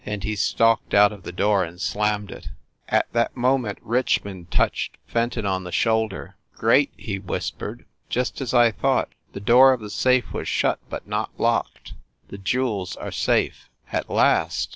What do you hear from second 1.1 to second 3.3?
of the door and slammed it. THE BREWSTER MANSION 319 At